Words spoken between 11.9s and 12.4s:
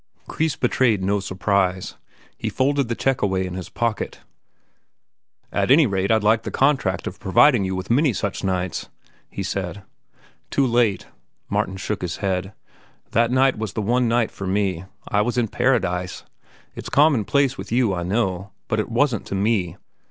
his